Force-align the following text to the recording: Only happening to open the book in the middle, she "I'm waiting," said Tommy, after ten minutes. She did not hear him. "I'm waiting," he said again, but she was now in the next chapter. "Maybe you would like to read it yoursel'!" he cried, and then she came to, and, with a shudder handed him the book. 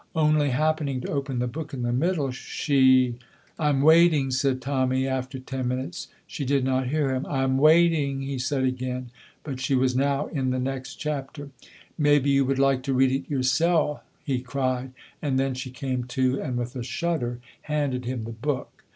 Only 0.15 0.49
happening 0.49 0.99
to 1.01 1.09
open 1.11 1.37
the 1.37 1.45
book 1.45 1.75
in 1.75 1.83
the 1.83 1.93
middle, 1.93 2.31
she 2.31 3.17
"I'm 3.59 3.83
waiting," 3.83 4.31
said 4.31 4.59
Tommy, 4.59 5.07
after 5.07 5.37
ten 5.37 5.67
minutes. 5.67 6.07
She 6.25 6.43
did 6.43 6.65
not 6.65 6.87
hear 6.87 7.13
him. 7.13 7.23
"I'm 7.27 7.59
waiting," 7.59 8.23
he 8.23 8.39
said 8.39 8.63
again, 8.63 9.11
but 9.43 9.59
she 9.61 9.75
was 9.75 9.95
now 9.95 10.25
in 10.25 10.49
the 10.49 10.57
next 10.59 10.95
chapter. 10.95 11.49
"Maybe 11.99 12.31
you 12.31 12.43
would 12.45 12.57
like 12.57 12.81
to 12.89 12.95
read 12.95 13.11
it 13.11 13.29
yoursel'!" 13.29 14.01
he 14.23 14.41
cried, 14.41 14.91
and 15.21 15.37
then 15.37 15.53
she 15.53 15.69
came 15.69 16.05
to, 16.05 16.41
and, 16.41 16.57
with 16.57 16.75
a 16.75 16.81
shudder 16.81 17.37
handed 17.61 18.05
him 18.05 18.23
the 18.23 18.31
book. 18.31 18.83